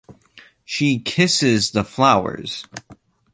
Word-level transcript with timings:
She 0.65 0.97
kisses 0.97 1.69
the 1.69 1.83
flowers. 1.83 2.65